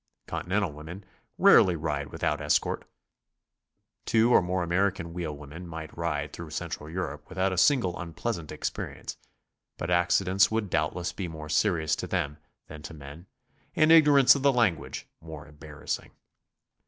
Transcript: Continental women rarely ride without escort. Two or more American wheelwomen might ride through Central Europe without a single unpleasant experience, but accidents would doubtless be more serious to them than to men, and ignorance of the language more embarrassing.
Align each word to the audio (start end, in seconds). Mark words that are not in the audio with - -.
Continental 0.25 0.71
women 0.71 1.05
rarely 1.37 1.75
ride 1.75 2.07
without 2.07 2.41
escort. 2.41 2.85
Two 4.07 4.33
or 4.33 4.41
more 4.41 4.63
American 4.63 5.13
wheelwomen 5.13 5.67
might 5.67 5.95
ride 5.95 6.33
through 6.33 6.49
Central 6.49 6.89
Europe 6.89 7.29
without 7.29 7.53
a 7.53 7.57
single 7.59 7.95
unpleasant 7.99 8.51
experience, 8.51 9.17
but 9.77 9.91
accidents 9.91 10.49
would 10.49 10.71
doubtless 10.71 11.13
be 11.13 11.27
more 11.27 11.49
serious 11.49 11.95
to 11.97 12.07
them 12.07 12.37
than 12.65 12.81
to 12.81 12.95
men, 12.95 13.27
and 13.75 13.91
ignorance 13.91 14.33
of 14.33 14.41
the 14.41 14.51
language 14.51 15.05
more 15.21 15.45
embarrassing. 15.45 16.09